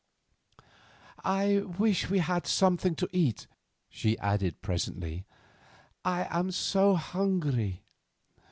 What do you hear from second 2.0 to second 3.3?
we had something to